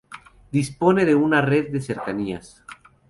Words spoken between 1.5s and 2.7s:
de cercanías.